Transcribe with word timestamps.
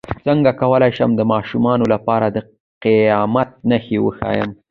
څنګه 0.25 0.51
کولی 0.61 0.91
شم 0.97 1.09
د 1.15 1.21
ماشومانو 1.33 1.85
لپاره 1.93 2.25
د 2.29 2.37
قیامت 2.83 3.49
نښې 3.69 3.97
وښایم 4.01 4.51